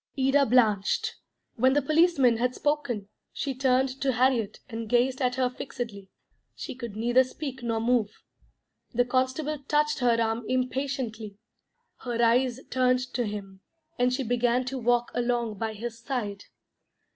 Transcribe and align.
Ida 0.17 0.47
blanched. 0.47 1.17
When 1.57 1.73
the 1.73 1.81
policeman 1.83 2.37
had 2.37 2.55
spoken, 2.55 3.07
she 3.31 3.53
turned 3.53 4.01
to 4.01 4.13
Harriet, 4.13 4.59
and 4.67 4.89
gazed 4.89 5.21
at 5.21 5.35
her 5.35 5.47
fixedly. 5.47 6.09
She 6.55 6.73
could 6.73 6.95
neither 6.95 7.23
speak 7.23 7.61
nor 7.61 7.79
move. 7.79 8.09
The 8.95 9.05
constable 9.05 9.59
touched 9.67 9.99
her 9.99 10.19
arm 10.19 10.43
impatiently. 10.47 11.37
Her 11.99 12.19
eyes 12.19 12.59
turned 12.71 13.13
to 13.13 13.27
him, 13.27 13.61
and 13.99 14.11
she 14.11 14.23
began 14.23 14.65
to 14.65 14.79
walk 14.79 15.11
along 15.13 15.59
by 15.59 15.73
his 15.73 15.99
side. 15.99 16.45